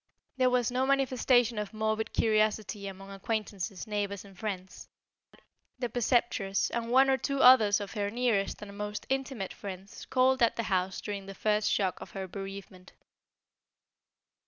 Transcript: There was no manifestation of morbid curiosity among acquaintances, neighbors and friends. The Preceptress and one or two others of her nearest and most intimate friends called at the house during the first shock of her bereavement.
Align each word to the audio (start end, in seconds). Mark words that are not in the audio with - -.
There 0.37 0.49
was 0.49 0.71
no 0.71 0.87
manifestation 0.87 1.59
of 1.59 1.75
morbid 1.75 2.11
curiosity 2.11 2.87
among 2.87 3.11
acquaintances, 3.11 3.85
neighbors 3.85 4.25
and 4.25 4.35
friends. 4.35 4.89
The 5.77 5.89
Preceptress 5.89 6.71
and 6.71 6.89
one 6.89 7.07
or 7.07 7.17
two 7.17 7.41
others 7.41 7.79
of 7.79 7.93
her 7.93 8.09
nearest 8.09 8.63
and 8.63 8.75
most 8.75 9.05
intimate 9.09 9.53
friends 9.53 10.07
called 10.07 10.41
at 10.41 10.55
the 10.55 10.63
house 10.73 11.01
during 11.01 11.27
the 11.27 11.35
first 11.35 11.69
shock 11.69 12.01
of 12.01 12.09
her 12.13 12.27
bereavement. 12.27 12.93